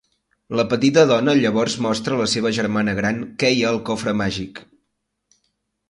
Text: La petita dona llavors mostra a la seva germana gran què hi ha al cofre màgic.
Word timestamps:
La 0.59 0.63
petita 0.71 1.03
dona 1.11 1.35
llavors 1.41 1.75
mostra 1.87 2.17
a 2.17 2.21
la 2.23 2.27
seva 2.33 2.55
germana 2.61 2.97
gran 3.03 3.23
què 3.45 3.55
hi 3.59 3.63
ha 3.67 3.71
al 3.77 3.81
cofre 3.91 4.19
màgic. 4.25 4.67